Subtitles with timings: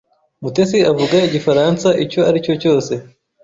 [0.41, 2.93] Mutesi avuga igifaransa icyo ari cyo cyose.